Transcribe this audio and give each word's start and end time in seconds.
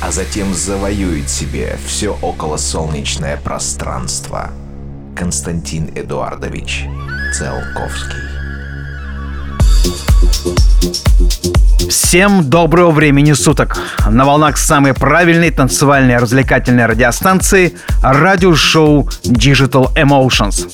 а 0.00 0.10
затем 0.10 0.54
завоюет 0.54 1.28
себе 1.28 1.78
все 1.86 2.16
околосолнечное 2.22 3.36
пространство. 3.36 4.50
Константин 5.16 5.90
Эдуардович 5.94 6.86
Циолковский. 7.34 8.30
Всем 11.88 12.48
доброго 12.48 12.90
времени 12.90 13.32
суток! 13.32 13.78
На 14.08 14.24
волнах 14.24 14.56
самой 14.56 14.94
правильной 14.94 15.50
танцевальной 15.50 16.16
развлекательной 16.16 16.86
радиостанции 16.86 17.74
радиошоу 18.02 19.08
Digital 19.24 19.94
Emotions. 19.94 20.70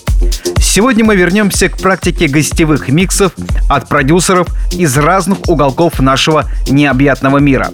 Сегодня 0.76 1.06
мы 1.06 1.16
вернемся 1.16 1.70
к 1.70 1.78
практике 1.78 2.28
гостевых 2.28 2.90
миксов 2.90 3.32
от 3.66 3.88
продюсеров 3.88 4.46
из 4.72 4.94
разных 4.98 5.48
уголков 5.48 6.00
нашего 6.00 6.44
необъятного 6.68 7.38
мира. 7.38 7.70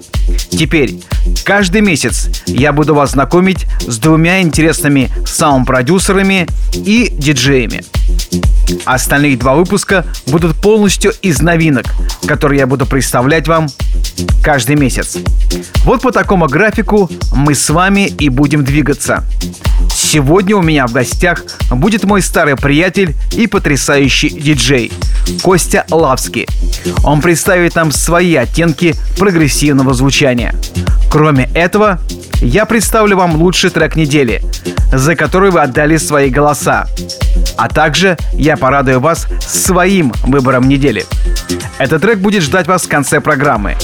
Теперь, 0.50 1.00
каждый 1.44 1.80
месяц 1.80 2.28
я 2.46 2.72
буду 2.72 2.94
вас 2.94 3.10
знакомить 3.10 3.66
с 3.80 3.98
двумя 3.98 4.40
интересными 4.40 5.10
саунд-продюсерами 5.26 6.46
и 6.74 7.08
диджеями. 7.10 7.82
Остальные 8.84 9.36
два 9.36 9.56
выпуска 9.56 10.06
будут 10.28 10.56
полностью 10.60 11.12
из 11.22 11.42
новинок, 11.42 11.86
которые 12.28 12.60
я 12.60 12.68
буду 12.68 12.86
представлять 12.86 13.48
вам 13.48 13.66
каждый 14.44 14.76
месяц. 14.76 15.18
Вот 15.84 16.02
по 16.02 16.12
такому 16.12 16.46
графику 16.46 17.10
мы 17.34 17.56
с 17.56 17.68
вами 17.68 18.06
и 18.06 18.28
будем 18.28 18.64
двигаться. 18.64 19.24
Сегодня 19.90 20.56
у 20.56 20.62
меня 20.62 20.86
в 20.86 20.92
гостях 20.92 21.42
будет 21.70 22.04
мой 22.04 22.22
старый 22.22 22.56
приятель 22.56 22.91
и 22.98 23.46
потрясающий 23.46 24.30
диджей 24.30 24.92
Костя 25.42 25.84
Лавский. 25.90 26.46
Он 27.04 27.20
представит 27.20 27.74
нам 27.74 27.90
свои 27.92 28.34
оттенки 28.34 28.94
прогрессивного 29.18 29.94
звучания. 29.94 30.54
Кроме 31.10 31.48
этого, 31.54 32.00
я 32.40 32.64
представлю 32.66 33.16
вам 33.16 33.36
лучший 33.36 33.70
трек 33.70 33.96
недели, 33.96 34.42
за 34.92 35.14
который 35.14 35.50
вы 35.50 35.60
отдали 35.60 35.96
свои 35.96 36.30
голоса. 36.30 36.86
А 37.56 37.68
также 37.68 38.16
я 38.32 38.56
порадую 38.56 39.00
вас 39.00 39.26
своим 39.40 40.12
выбором 40.24 40.68
недели. 40.68 41.06
Этот 41.78 42.02
трек 42.02 42.18
будет 42.18 42.42
ждать 42.42 42.66
вас 42.66 42.82
в 42.82 42.88
конце 42.88 43.20
программы. 43.20 43.76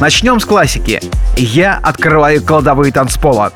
Начнем 0.00 0.40
с 0.40 0.44
классики. 0.44 1.00
Я 1.36 1.78
открываю 1.82 2.42
кладовые 2.42 2.92
танцпола. 2.92 3.52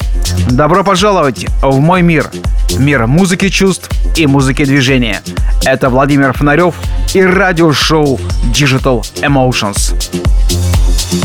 Добро 0.51 0.85
пожаловать 0.85 1.47
в 1.63 1.79
мой 1.79 2.03
мир. 2.03 2.31
Мир 2.79 3.07
музыки 3.07 3.49
чувств 3.49 3.91
и 4.17 4.27
музыки 4.27 4.65
движения. 4.65 4.88
Это 5.67 5.91
Владимир 5.91 6.33
Фонарев 6.33 6.75
и 7.13 7.23
радиошоу 7.23 8.19
Digital 8.55 9.03
Emotions. 9.21 9.95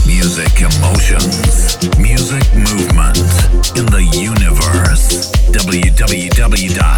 Music 0.06 0.62
emotions, 0.62 1.78
music 1.98 2.44
movement 2.56 3.18
in 3.78 3.86
the 3.86 4.04
universe. 4.12 5.32
www.thenarioff.com. 5.54 6.93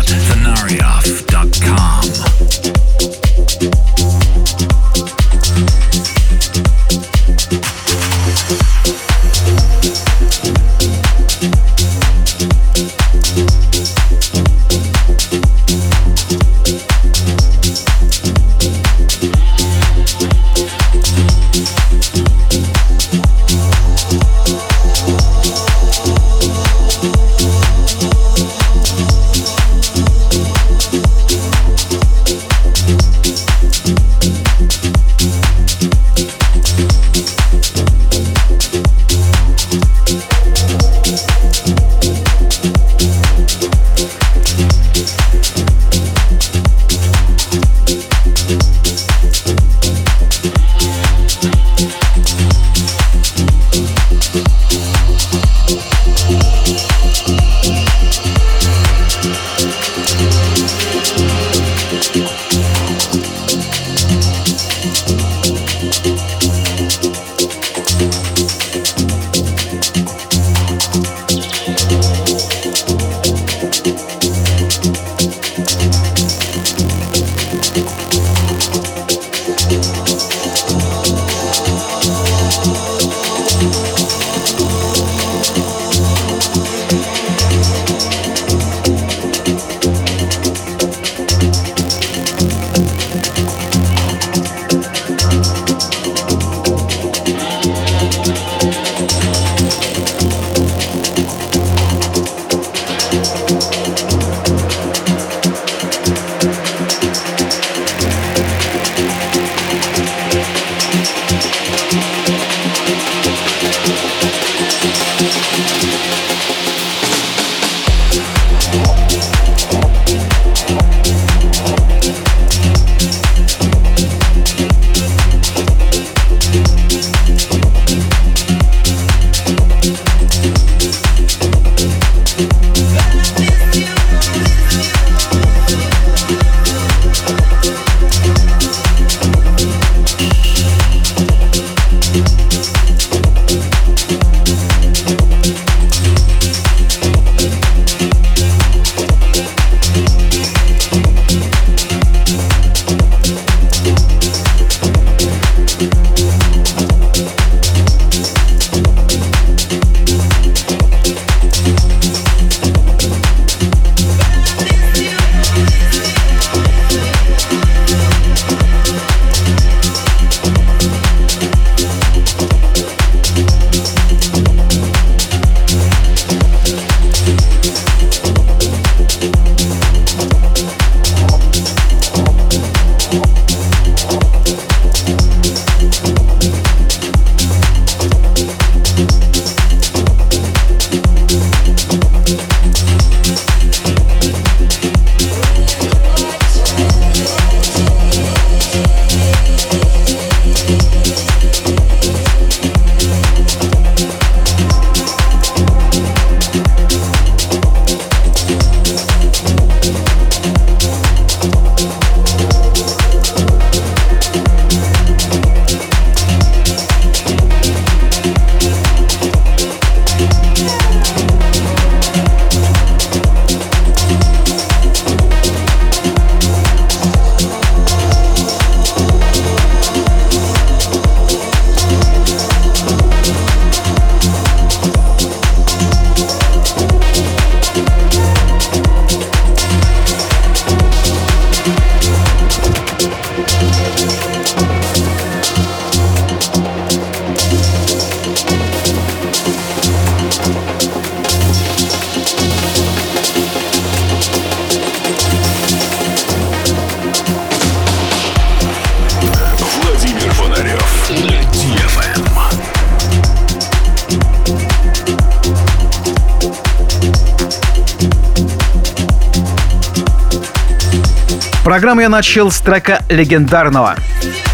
Программу 271.75 271.99
я 271.99 272.07
начал 272.07 272.51
с 272.51 272.61
трека 272.61 273.03
легендарного. 273.09 273.95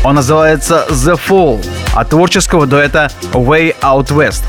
Он 0.03 0.15
называется 0.15 0.87
«The 0.89 1.19
Fall» 1.29 1.63
от 1.93 2.09
творческого 2.09 2.65
дуэта 2.65 3.11
«Way 3.31 3.75
Out 3.79 4.07
West». 4.07 4.41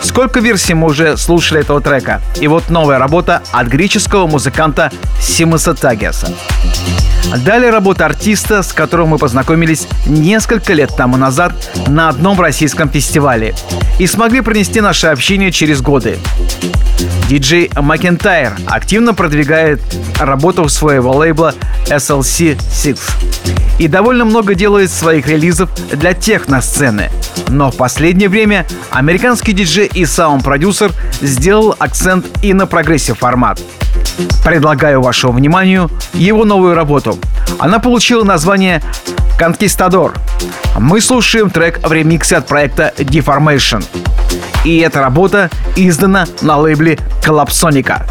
Сколько 0.00 0.40
версий 0.40 0.72
мы 0.72 0.86
уже 0.86 1.18
слушали 1.18 1.60
этого 1.60 1.82
трека? 1.82 2.22
И 2.40 2.48
вот 2.48 2.70
новая 2.70 2.98
работа 2.98 3.42
от 3.52 3.66
греческого 3.66 4.26
музыканта 4.26 4.90
Симаса 5.20 5.74
Тагиаса. 5.74 6.34
Далее 7.44 7.70
работа 7.70 8.06
артиста, 8.06 8.62
с 8.62 8.72
которым 8.72 9.08
мы 9.08 9.18
познакомились 9.18 9.86
несколько 10.06 10.72
лет 10.72 10.90
тому 10.96 11.18
назад 11.18 11.52
на 11.86 12.08
одном 12.08 12.40
российском 12.40 12.88
фестивале 12.88 13.54
и 13.98 14.06
смогли 14.06 14.40
принести 14.40 14.80
наше 14.80 15.08
общение 15.08 15.52
через 15.52 15.82
годы. 15.82 16.18
Диджей 17.28 17.70
Макентайр 17.76 18.56
активно 18.66 19.12
продвигает 19.12 19.80
работу 20.18 20.68
своего 20.70 21.14
лейбла 21.14 21.54
SLC 21.90 22.58
6 22.70 22.98
и 23.78 23.88
довольно 23.88 24.24
много 24.24 24.54
делает 24.54 24.90
своих 24.90 25.26
релизов 25.26 25.70
для 25.92 26.12
техно-сцены. 26.12 27.10
Но 27.48 27.70
в 27.70 27.76
последнее 27.76 28.28
время 28.28 28.66
американский 28.90 29.52
диджей 29.52 29.86
и 29.86 30.04
саунд-продюсер 30.04 30.92
сделал 31.20 31.74
акцент 31.78 32.26
и 32.42 32.52
на 32.52 32.66
прогрессив 32.66 33.18
формат. 33.18 33.60
Предлагаю 34.44 35.00
вашему 35.00 35.32
вниманию 35.32 35.90
его 36.12 36.44
новую 36.44 36.74
работу. 36.74 37.18
Она 37.58 37.78
получила 37.78 38.24
название 38.24 38.82
«Конкистадор». 39.38 40.14
Мы 40.78 41.00
слушаем 41.00 41.50
трек 41.50 41.80
в 41.86 41.92
ремиксе 41.92 42.36
от 42.36 42.46
проекта 42.46 42.92
Deformation. 42.96 43.84
И 44.64 44.78
эта 44.78 45.00
работа 45.00 45.50
издана 45.76 46.26
на 46.42 46.56
лейбле 46.56 46.98
Коллапсоника. 47.22 48.06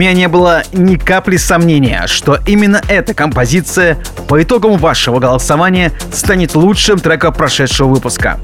Меня 0.00 0.14
не 0.14 0.28
было 0.28 0.62
ни 0.72 0.96
капли 0.96 1.36
сомнения, 1.36 2.04
что 2.06 2.38
именно 2.46 2.80
эта 2.88 3.12
композиция 3.12 3.98
по 4.28 4.42
итогам 4.42 4.78
вашего 4.78 5.18
голосования 5.18 5.92
станет 6.10 6.54
лучшим 6.54 6.98
треком 6.98 7.34
прошедшего 7.34 7.88
выпуска. 7.88 8.40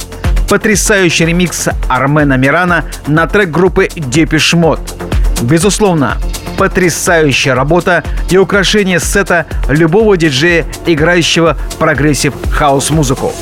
Потрясающий 0.50 1.24
ремикс 1.24 1.68
Армена 1.88 2.34
Мирана 2.34 2.84
на 3.06 3.26
трек 3.26 3.50
группы 3.50 3.86
Depeche 3.86 4.54
Mode. 4.54 5.42
Безусловно, 5.44 6.18
потрясающая 6.58 7.54
работа 7.54 8.04
и 8.28 8.36
украшение 8.36 9.00
сета 9.00 9.46
любого 9.70 10.18
диджея, 10.18 10.66
играющего 10.84 11.56
прогрессив 11.78 12.34
хаус-музыку. 12.50 13.32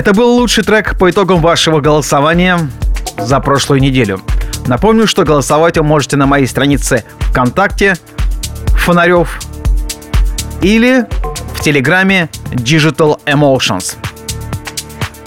Это 0.00 0.14
был 0.14 0.30
лучший 0.30 0.64
трек 0.64 0.96
по 0.96 1.10
итогам 1.10 1.42
вашего 1.42 1.82
голосования 1.82 2.58
за 3.18 3.38
прошлую 3.38 3.82
неделю. 3.82 4.22
Напомню, 4.66 5.06
что 5.06 5.24
голосовать 5.24 5.76
вы 5.76 5.82
можете 5.82 6.16
на 6.16 6.24
моей 6.24 6.46
странице 6.46 7.04
ВКонтакте 7.18 7.96
Фонарев 8.78 9.38
или 10.62 11.04
в 11.54 11.60
Телеграме 11.60 12.30
Digital 12.50 13.20
Emotions. 13.26 13.96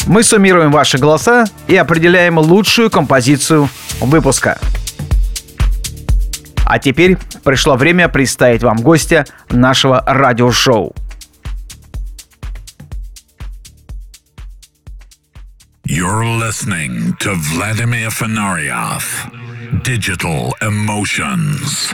Мы 0.07 0.23
суммируем 0.23 0.71
ваши 0.71 0.97
голоса 0.97 1.45
и 1.67 1.75
определяем 1.75 2.39
лучшую 2.39 2.89
композицию 2.89 3.69
выпуска. 4.01 4.57
А 6.65 6.79
теперь 6.79 7.19
пришло 7.43 7.75
время 7.75 8.09
представить 8.09 8.63
вам 8.63 8.77
гостя 8.77 9.27
нашего 9.51 10.03
радиошоу. 10.07 10.95
You're 16.13 16.38
listening 16.38 17.15
to 17.21 17.34
Vladimir 17.34 18.12
Fanaryov, 18.12 19.04
Digital 19.84 20.52
Emotions. 20.62 21.91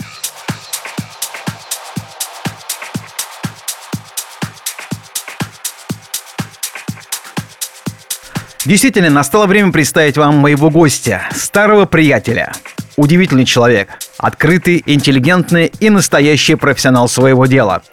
Действительно, 8.66 9.10
настало 9.10 9.48
время 9.48 9.72
представить 9.72 10.18
вам 10.18 10.36
моего 10.36 10.70
гостя, 10.70 11.30
старого 11.34 11.86
приятеля. 11.86 12.52
Удивительный 12.98 13.46
человек, 13.46 14.00
открытый, 14.18 14.84
интеллигентный 14.86 15.72
и 15.80 15.90
настоящий 15.90 16.56
профессионал 16.56 17.08
своего 17.08 17.46
дела. 17.46 17.84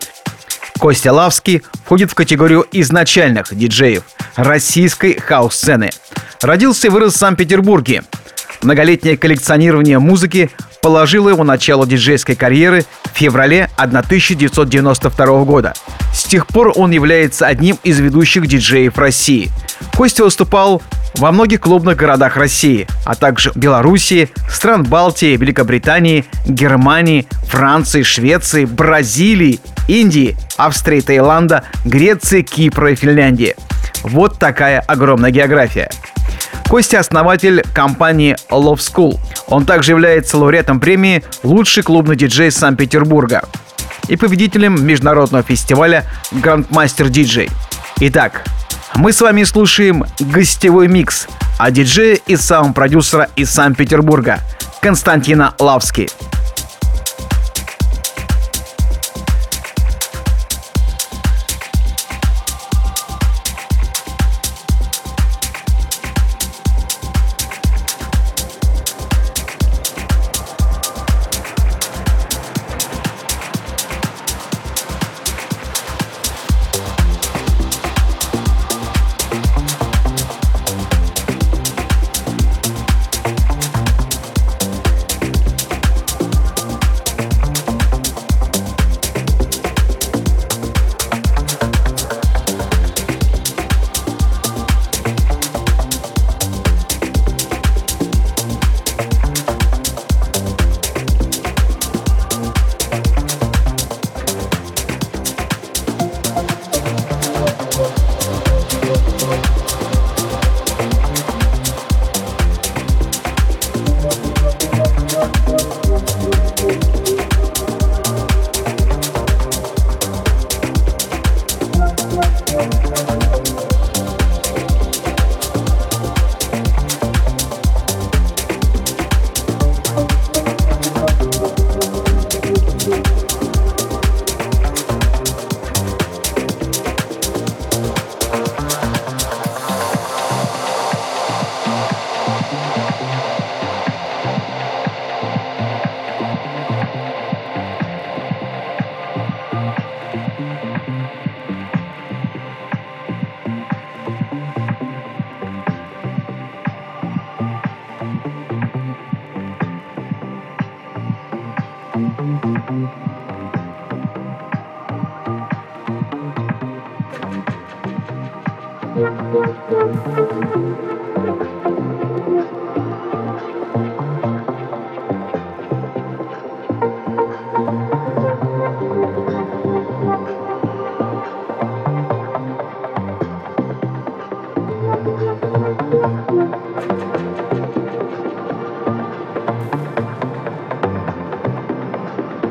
Костя 0.79 1.12
Лавский 1.12 1.62
входит 1.85 2.11
в 2.11 2.15
категорию 2.15 2.67
изначальных 2.73 3.55
диджеев 3.57 4.05
российской 4.37 5.19
хаус-сцены. 5.19 5.91
Родился 6.43 6.89
и 6.89 6.91
вырос 6.91 7.15
в 7.15 7.19
Санкт-Петербурге. 7.19 8.05
Многолетнее 8.62 9.16
коллекционирование 9.16 9.99
музыки 9.99 10.51
положило 10.83 11.29
его 11.29 11.45
начало 11.45 11.87
диджейской 11.87 12.37
карьеры 12.37 12.85
в 13.05 13.16
феврале 13.16 13.71
1992 13.77 15.45
года. 15.45 15.75
С 16.12 16.25
тех 16.25 16.47
пор 16.47 16.73
он 16.77 16.90
является 16.90 17.47
одним 17.47 17.79
из 17.83 17.99
ведущих 18.01 18.47
диджеев 18.47 18.97
России. 18.99 19.51
Костя 19.95 20.25
выступал 20.25 20.83
во 21.19 21.33
многих 21.33 21.61
клубных 21.61 21.97
городах 21.97 22.37
России, 22.37 22.87
а 23.05 23.14
также 23.14 23.53
Белоруссии, 23.55 24.31
стран 24.51 24.85
Балтии, 24.85 25.37
Великобритании, 25.37 26.25
Германии, 26.47 27.27
Франции, 27.49 28.03
Швеции, 28.03 28.64
Бразилии, 28.64 29.61
Индии, 29.88 30.37
Австрии, 30.57 31.01
Таиланда, 31.01 31.64
Греции, 31.85 32.42
Кипра 32.42 32.92
и 32.92 32.97
Финляндии. 32.97 33.57
Вот 34.03 34.38
такая 34.38 34.81
огромная 34.81 35.31
география. 35.31 35.90
Костя– 36.69 36.99
основатель 37.01 37.63
компании 37.75 38.37
Love 38.51 38.79
School. 38.79 39.19
Он 39.49 39.65
также 39.65 39.93
является 39.93 40.37
лауреатом 40.39 40.81
премии 40.81 41.25
«Лучший 41.43 41.83
клубный 41.83 42.17
диджей 42.17 42.51
Санкт-Петербурга» 42.51 43.43
и 44.09 44.17
победителем 44.17 44.85
международного 44.85 45.43
фестиваля 45.43 46.05
Grandmaster 46.33 47.09
DJ. 47.09 47.51
Итак, 48.01 48.45
мы 48.95 49.13
с 49.13 49.21
вами 49.21 49.43
слушаем 49.45 50.05
гостевой 50.21 50.89
микс 50.89 51.27
а 51.59 51.71
диджея 51.71 52.19
и 52.27 52.37
саунд-продюсера 52.37 53.29
из 53.37 53.51
Санкт-Петербурга 53.51 54.41
Константина 54.81 55.55
Лавски. 55.59 56.09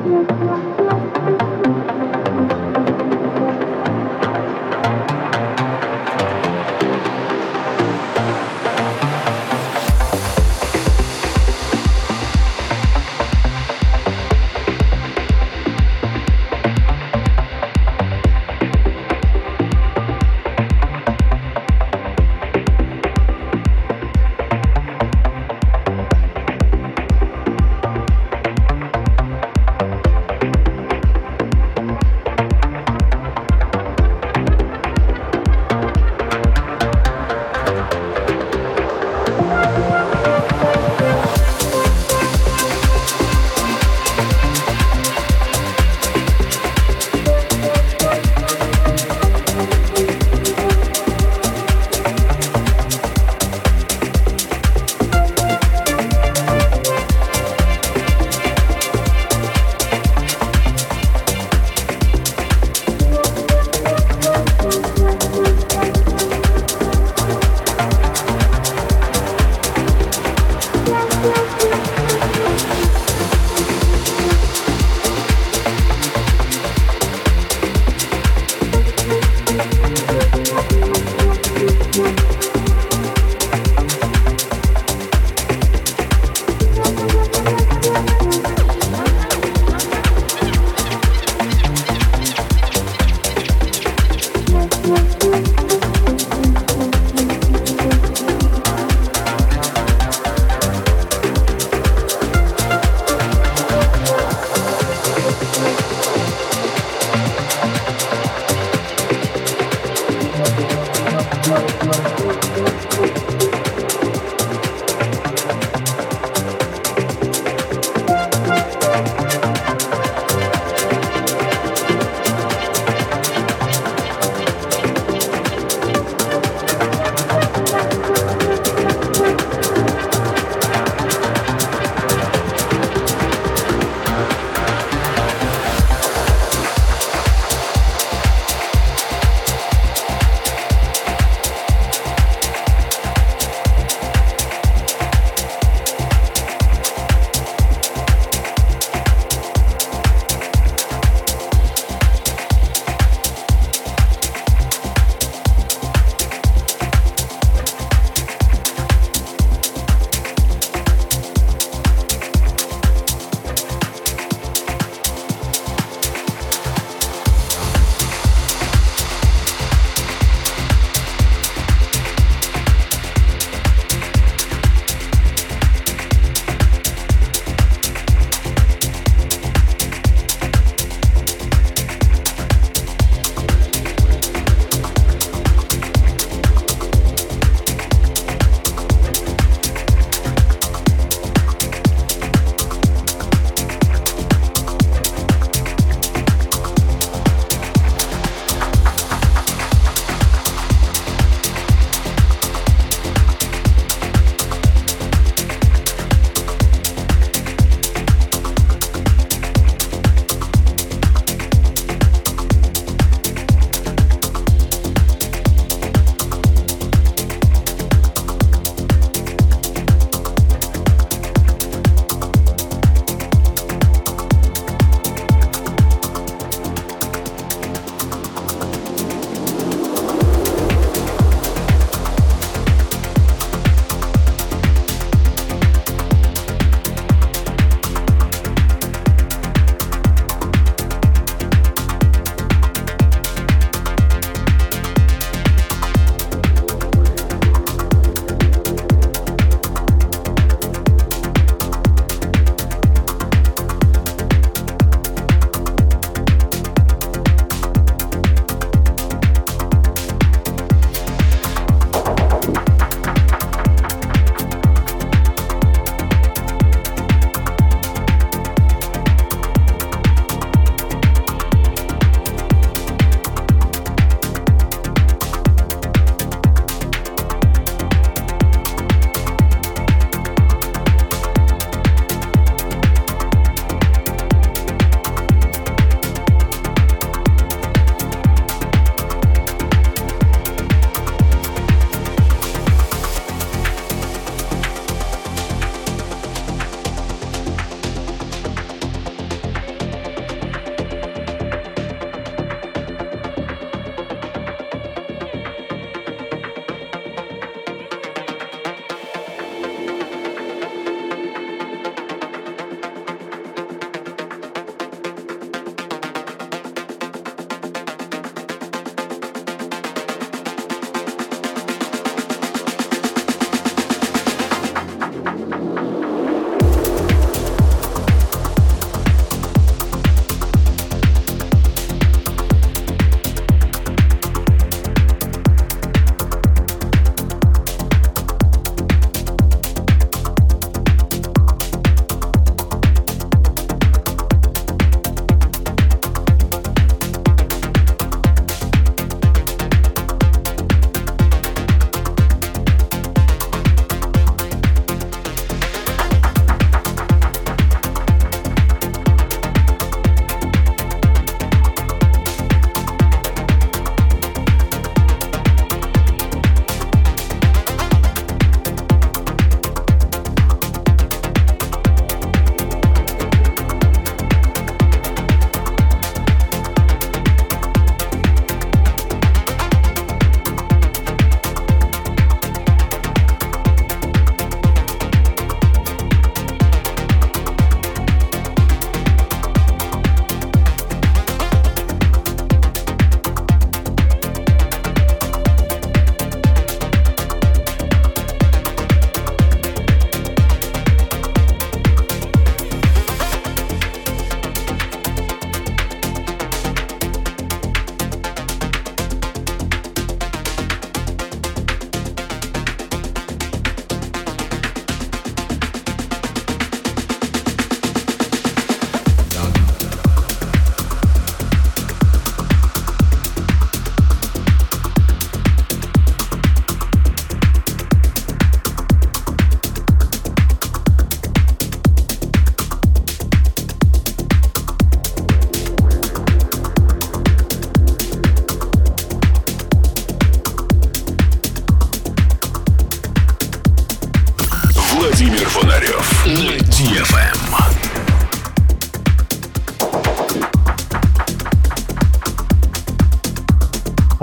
Thank 0.08 0.30
you. 2.04 2.15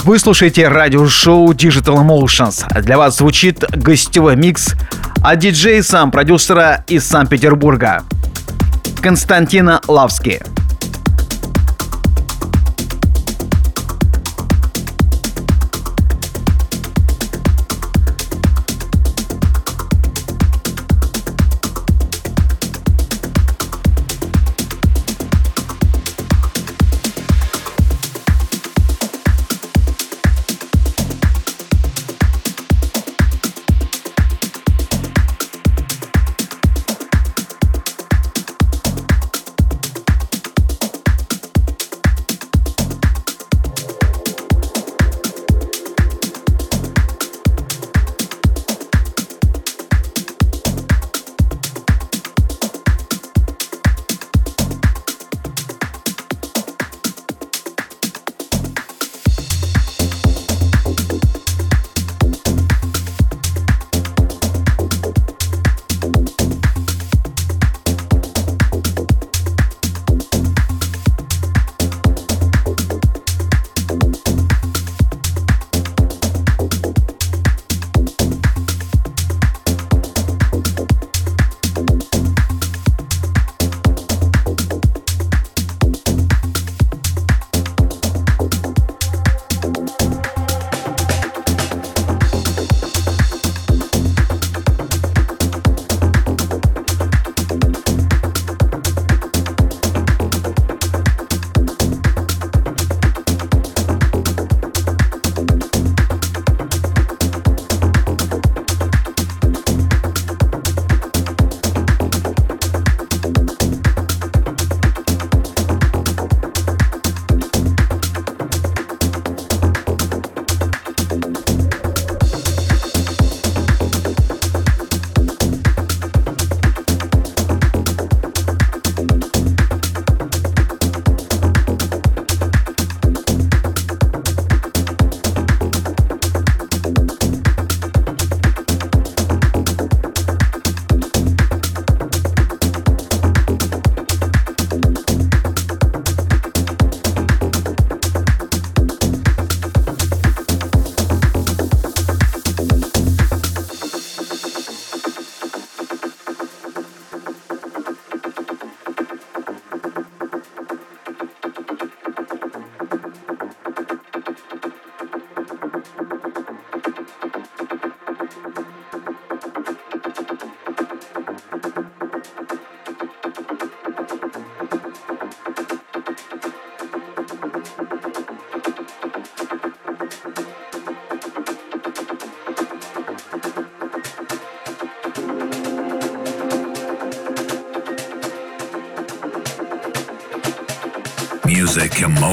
Вы 0.05 0.19
слушаете 0.19 0.67
радиошоу 0.67 1.53
Digital 1.53 2.05
Emotions. 2.05 2.67
Для 2.83 2.99
вас 2.99 3.19
звучит 3.19 3.61
гостевой 3.71 4.35
микс 4.35 4.75
от 5.23 5.39
диджея 5.39 5.81
сам 5.85 6.11
продюсера 6.11 6.85
из 6.89 7.07
Санкт-Петербурга 7.07 8.03
Константина 9.01 9.81
Лавски. 9.87 10.43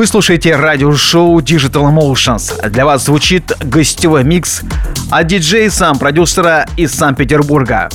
Вы 0.00 0.06
слушаете 0.06 0.56
радиошоу 0.56 1.40
Digital 1.40 1.92
Emotions. 1.92 2.70
Для 2.70 2.86
вас 2.86 3.04
звучит 3.04 3.52
гостевой 3.60 4.24
микс 4.24 4.62
от 5.10 5.26
диджея 5.26 5.68
сам 5.68 5.98
продюсера 5.98 6.66
из 6.78 6.94
Санкт-Петербурга 6.94 7.90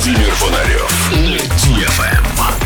Владимир 0.00 0.32
Бонарев 0.40 1.10
на 1.10 1.36
DFM. 1.36 2.59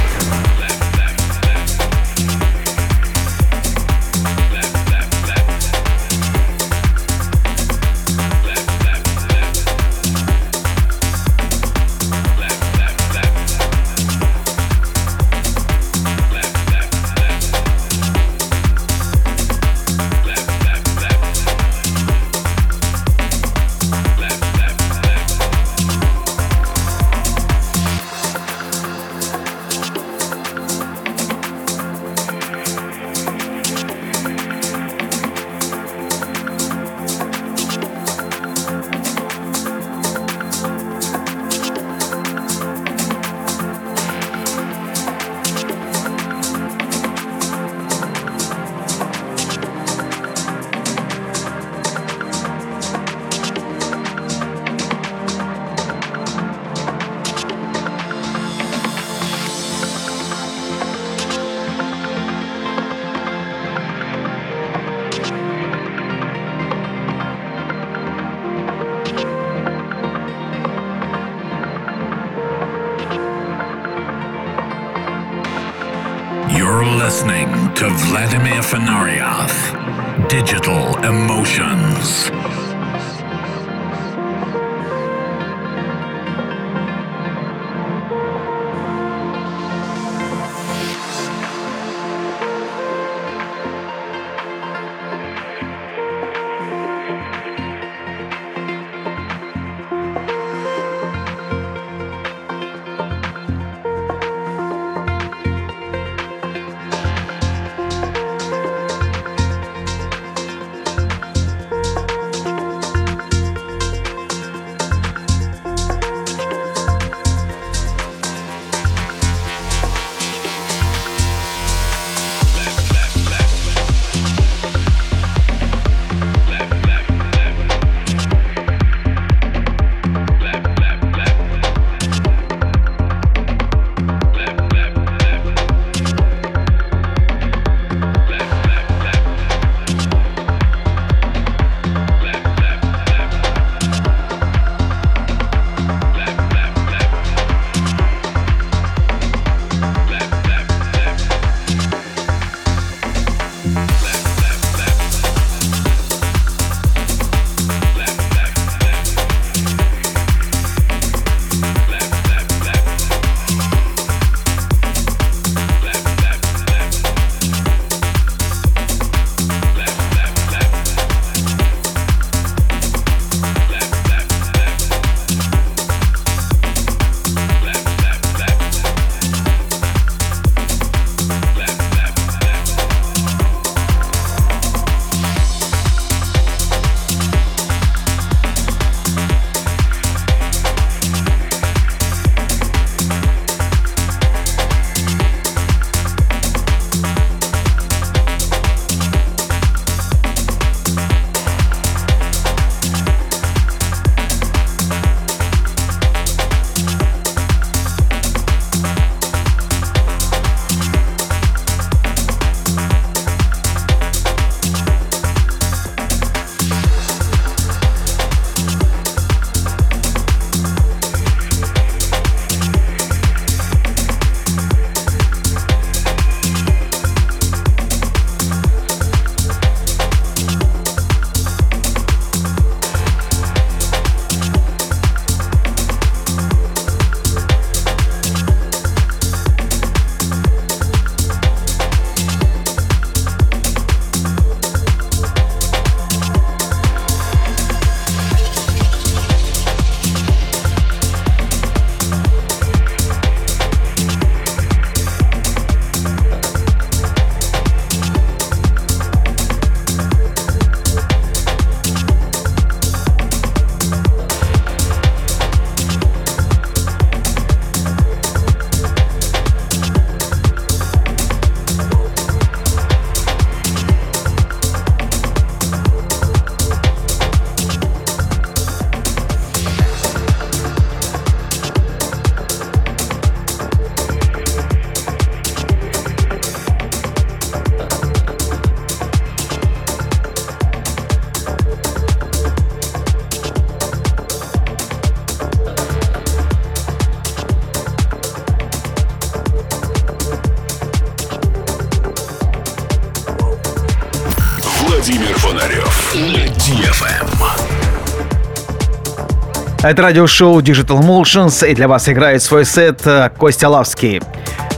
Это 309.84 310.00
радиошоу 310.00 310.60
Digital 310.60 311.02
Emotions, 311.02 311.70
и 311.70 311.74
для 311.74 311.88
вас 311.88 312.08
играет 312.08 312.42
свой 312.42 312.64
сет 312.64 313.06
э, 313.06 313.28
Костя 313.36 313.68
Лавский. 313.68 314.22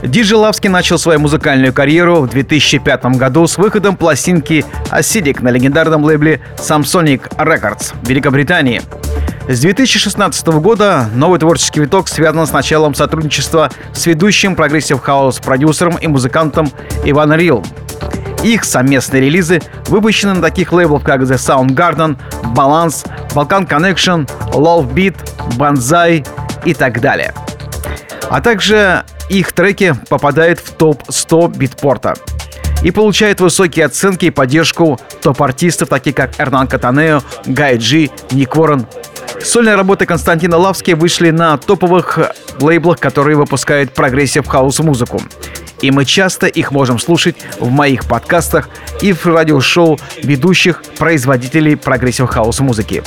Диджей 0.03 0.35
Лавский 0.35 0.69
начал 0.69 0.99
свою 0.99 1.21
музыкальную 1.21 1.71
карьеру 1.71 2.23
в 2.23 2.29
2005 2.29 3.05
году 3.15 3.47
с 3.47 3.57
выходом 3.57 3.95
пластинки 3.95 4.65
Acidic 4.91 5.41
на 5.41 5.47
легендарном 5.47 6.03
лейбле 6.03 6.41
Samsonic 6.57 7.37
Records 7.37 7.93
в 8.03 8.09
Великобритании. 8.09 8.81
С 9.47 9.61
2016 9.61 10.45
года 10.47 11.07
новый 11.15 11.39
творческий 11.39 11.79
виток 11.79 12.09
связан 12.09 12.45
с 12.45 12.51
началом 12.51 12.93
сотрудничества 12.93 13.71
с 13.93 14.05
ведущим 14.07 14.57
прогрессив 14.57 14.99
хаус 14.99 15.39
продюсером 15.39 15.95
и 15.95 16.07
музыкантом 16.07 16.69
Иван 17.05 17.33
Рил. 17.33 17.63
Их 18.47 18.63
совместные 18.63 19.23
релизы 19.23 19.61
выпущены 19.87 20.35
на 20.35 20.41
таких 20.41 20.71
лейблах, 20.71 21.03
как 21.03 21.19
The 21.19 21.35
Soundgarden, 21.35 22.17
Balance, 22.55 23.05
Balkan 23.31 23.67
Connection, 23.67 24.25
Lowbit, 24.53 25.17
Bonzai 25.57 26.25
и 26.63 26.73
так 26.73 27.01
далее. 27.01 27.33
А 28.29 28.39
также 28.39 29.03
их 29.27 29.51
треки 29.51 29.95
попадают 30.07 30.59
в 30.59 30.71
топ-100 30.75 31.57
битпорта 31.57 32.13
и 32.83 32.91
получают 32.91 33.41
высокие 33.41 33.85
оценки 33.85 34.27
и 34.27 34.29
поддержку 34.29 34.97
топ-артистов, 35.21 35.89
таких 35.89 36.15
как 36.15 36.39
Эрнан 36.39 36.69
Катанео, 36.69 37.23
Guy 37.47 37.75
J, 37.75 38.11
Ник 38.31 38.55
Уоррен. 38.55 38.87
Сольные 39.43 39.75
работы 39.75 40.05
Константина 40.05 40.55
Лавски 40.55 40.91
вышли 40.91 41.31
на 41.31 41.57
топовых 41.57 42.17
лейблах, 42.61 42.97
которые 42.99 43.35
выпускают 43.35 43.93
прогрессив 43.93 44.47
хаус 44.47 44.79
музыку 44.79 45.21
и 45.81 45.91
мы 45.91 46.05
часто 46.05 46.47
их 46.47 46.71
можем 46.71 46.99
слушать 46.99 47.35
в 47.59 47.69
моих 47.69 48.05
подкастах 48.05 48.69
и 49.01 49.13
в 49.13 49.25
радиошоу 49.25 49.99
ведущих 50.21 50.83
производителей 50.97 51.75
progressive 51.75 52.27
house 52.27 52.59
музыки. 52.59 53.03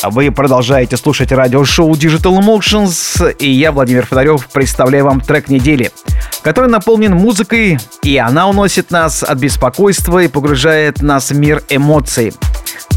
Вы 0.03 0.31
продолжаете 0.31 0.95
слушать 0.95 1.33
радиошоу 1.33 1.91
Digital 1.91 2.39
Emotions, 2.39 3.35
и 3.37 3.49
я, 3.49 3.73
Владимир 3.73 4.05
Федорев, 4.05 4.47
представляю 4.47 5.03
вам 5.03 5.19
трек 5.19 5.49
недели, 5.49 5.91
который 6.41 6.69
наполнен 6.69 7.13
музыкой, 7.13 7.79
и 8.01 8.17
она 8.17 8.47
уносит 8.47 8.91
нас 8.91 9.23
от 9.23 9.37
беспокойства 9.39 10.19
и 10.19 10.29
погружает 10.29 11.01
нас 11.01 11.31
в 11.31 11.37
мир 11.37 11.63
эмоций. 11.67 12.33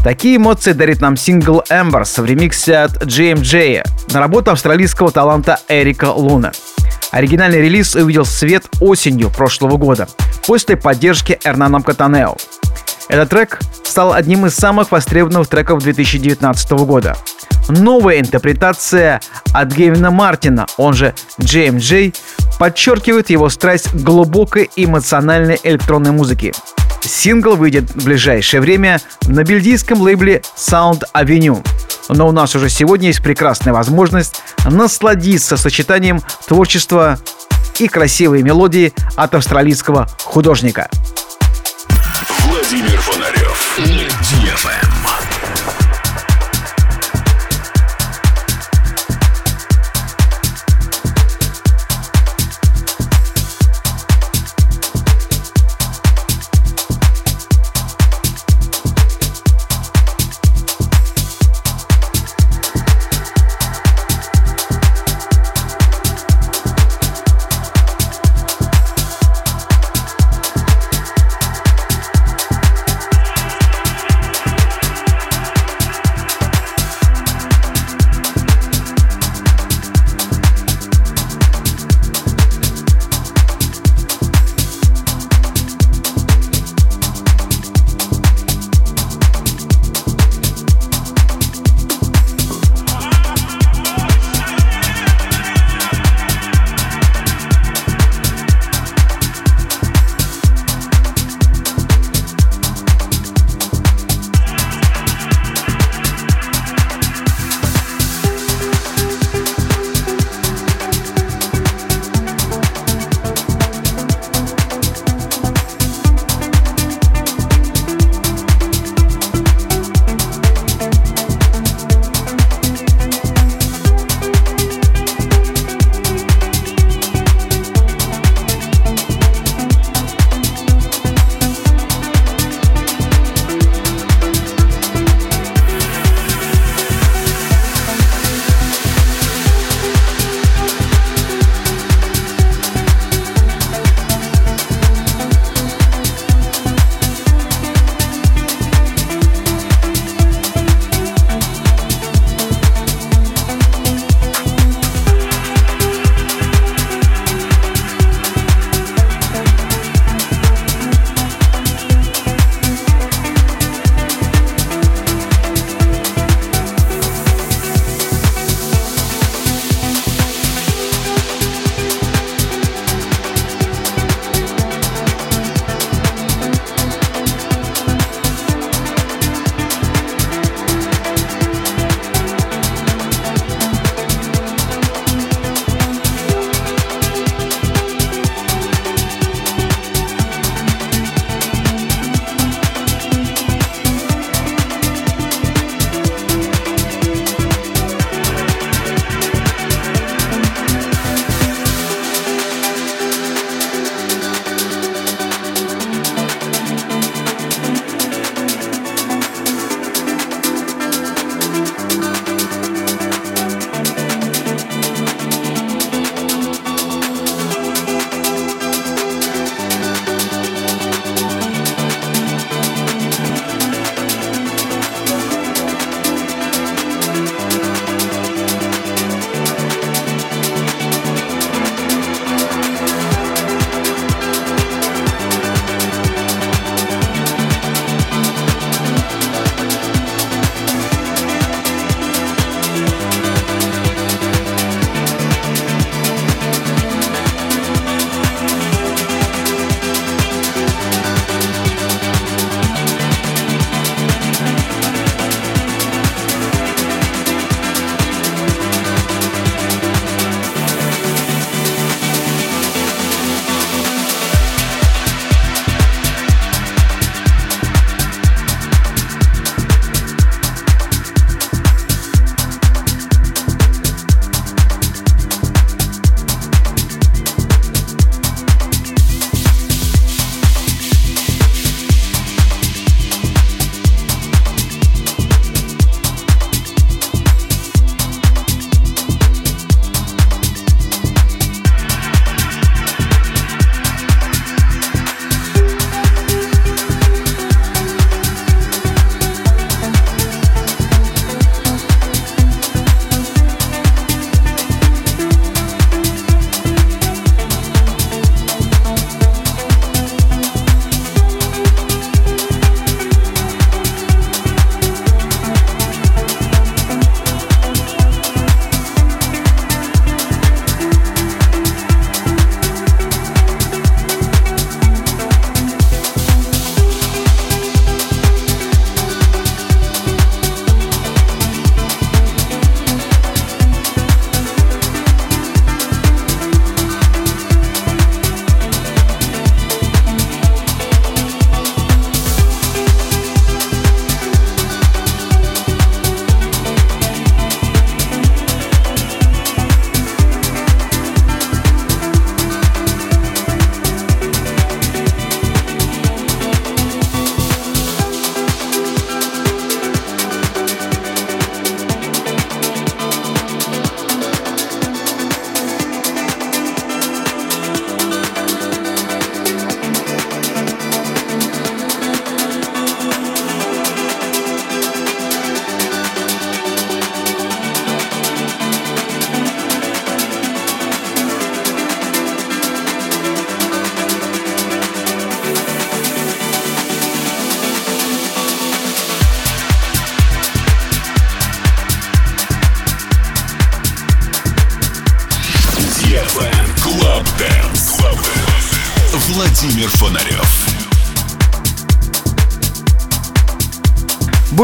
Такие 0.01 0.37
эмоции 0.37 0.71
дарит 0.71 1.01
нам 1.01 1.17
сингл 1.17 1.61
Embers 1.69 2.21
в 2.21 2.25
ремиксе 2.25 2.77
от 2.77 3.03
JMJ 3.03 3.85
на 4.13 4.19
работу 4.21 4.51
австралийского 4.51 5.11
таланта 5.11 5.59
Эрика 5.67 6.05
Луна. 6.05 6.53
Оригинальный 7.11 7.61
релиз 7.61 7.95
увидел 7.95 8.25
свет 8.25 8.63
осенью 8.79 9.29
прошлого 9.29 9.75
года 9.75 10.07
после 10.47 10.77
поддержки 10.77 11.37
Эрнаном 11.43 11.83
Катанео. 11.83 12.37
Этот 13.13 13.29
трек 13.29 13.59
стал 13.83 14.11
одним 14.11 14.47
из 14.47 14.55
самых 14.55 14.91
востребованных 14.91 15.47
треков 15.47 15.83
2019 15.83 16.71
года. 16.71 17.15
Новая 17.69 18.19
интерпретация 18.19 19.21
от 19.53 19.71
Гевина 19.71 20.09
Мартина, 20.09 20.65
он 20.77 20.95
же 20.95 21.13
JMJ, 21.37 22.15
подчеркивает 22.57 23.29
его 23.29 23.49
страсть 23.49 23.91
к 23.91 23.93
глубокой 23.93 24.71
эмоциональной 24.75 25.59
электронной 25.61 26.09
музыке. 26.09 26.53
Сингл 27.01 27.55
выйдет 27.55 27.83
в 27.91 28.03
ближайшее 28.03 28.61
время 28.61 28.99
на 29.27 29.43
бельгийском 29.43 30.01
лейбле 30.01 30.41
Sound 30.57 31.03
Avenue. 31.13 31.63
Но 32.09 32.27
у 32.27 32.31
нас 32.31 32.55
уже 32.55 32.67
сегодня 32.67 33.09
есть 33.09 33.21
прекрасная 33.21 33.73
возможность 33.73 34.41
насладиться 34.65 35.55
сочетанием 35.55 36.19
творчества 36.47 37.19
и 37.77 37.87
красивой 37.87 38.41
мелодии 38.41 38.91
от 39.15 39.35
австралийского 39.35 40.07
художника. 40.23 40.89
Владимир 42.45 42.99
Фонарев. 43.01 43.79
DFM. 44.21 45.02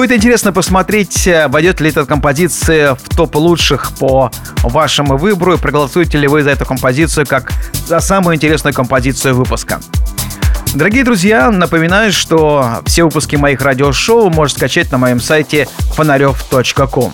Будет 0.10 0.22
интересно 0.22 0.52
посмотреть, 0.52 1.28
э, 1.28 1.48
войдет 1.50 1.82
ли 1.82 1.92
эта 1.92 2.04
композиция 2.04 2.96
в 2.96 3.16
топ 3.16 3.36
лучших 3.36 3.92
по 4.00 4.32
вашему 4.64 5.18
выбору 5.18 5.54
и 5.54 5.58
проголосуете 5.60 6.18
ли 6.18 6.28
вы 6.28 6.42
за 6.42 6.50
эту 6.50 6.66
композицию 6.66 7.28
как 7.28 7.52
за 7.86 8.00
самую 8.00 8.36
интересную 8.36 8.74
композицию 8.74 9.36
выпуска. 9.36 9.80
Дорогие 10.74 11.04
друзья, 11.04 11.52
напоминаю, 11.52 12.12
что 12.12 12.82
все 12.88 13.04
выпуски 13.04 13.36
моих 13.36 13.62
радиошоу 13.62 14.32
можете 14.32 14.58
скачать 14.58 14.92
на 14.92 14.98
моем 14.98 15.22
сайте 15.22 15.68
фонарев.ком. 15.94 17.14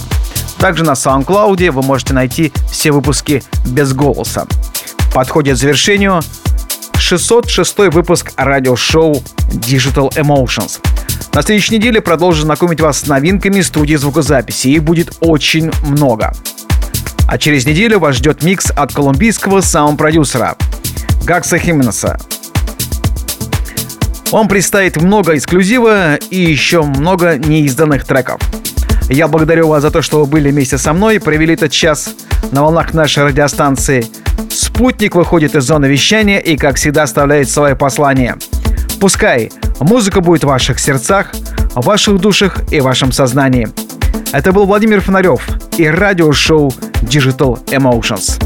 Также 0.57 0.85
на 0.85 0.91
SoundCloud 0.91 1.71
вы 1.71 1.81
можете 1.81 2.13
найти 2.13 2.53
все 2.71 2.93
выпуски 2.93 3.43
без 3.65 3.91
голоса. 3.91 4.47
Подходит 5.13 5.57
к 5.57 5.59
завершению 5.59 6.21
606 6.97 7.77
выпуск 7.93 8.31
радиошоу 8.37 9.21
Digital 9.49 10.11
Emotions. 10.15 10.79
На 11.35 11.41
следующей 11.41 11.75
неделе 11.75 11.99
продолжу 11.99 12.43
знакомить 12.43 12.79
вас 12.79 12.99
с 12.99 13.07
новинками 13.07 13.59
студии 13.59 13.95
звукозаписи. 13.95 14.69
Их 14.69 14.83
будет 14.83 15.17
очень 15.19 15.69
много. 15.81 16.33
А 17.27 17.37
через 17.37 17.65
неделю 17.65 17.99
вас 17.99 18.15
ждет 18.15 18.41
микс 18.41 18.71
от 18.73 18.93
колумбийского 18.93 19.59
саунд-продюсера 19.59 20.55
Гакса 21.25 21.57
Хименеса. 21.57 22.17
Он 24.31 24.47
представит 24.47 24.95
много 24.95 25.35
эксклюзива 25.35 26.15
и 26.15 26.39
еще 26.39 26.83
много 26.83 27.37
неизданных 27.37 28.05
треков. 28.05 28.39
Я 29.09 29.27
благодарю 29.27 29.67
вас 29.67 29.81
за 29.81 29.91
то, 29.91 30.01
что 30.01 30.21
вы 30.21 30.27
были 30.27 30.51
вместе 30.51 30.77
со 30.77 30.93
мной, 30.93 31.19
провели 31.19 31.55
этот 31.55 31.73
час 31.73 32.15
на 32.51 32.63
волнах 32.63 32.93
нашей 32.93 33.25
радиостанции. 33.25 34.05
Спутник 34.49 35.15
выходит 35.15 35.53
из 35.53 35.65
зоны 35.65 35.87
вещания 35.87 36.39
и, 36.39 36.55
как 36.55 36.77
всегда, 36.77 37.03
оставляет 37.03 37.49
свое 37.49 37.75
послание. 37.75 38.37
Пускай 39.05 39.51
музыка 39.81 40.19
будет 40.19 40.43
в 40.43 40.47
ваших 40.47 40.79
сердцах, 40.79 41.27
в 41.75 41.85
ваших 41.85 42.17
душах 42.19 42.57
и 42.71 42.79
в 42.79 42.85
вашем 42.85 43.11
сознании. 43.11 43.67
Это 44.31 44.51
был 44.51 44.65
Владимир 44.65 44.99
Фонарев 44.99 45.47
и 45.77 45.87
радиошоу 45.87 46.69
Digital 47.03 47.63
Emotions. 47.65 48.44